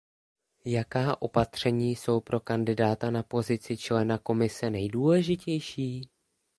Jaká 0.65 1.21
opatření 1.21 1.95
jsou 1.95 2.21
pro 2.21 2.39
kandidáta 2.39 3.11
na 3.11 3.23
pozici 3.23 3.77
člena 3.77 4.17
Komise 4.17 4.69
nejdůležitější? 4.69 6.09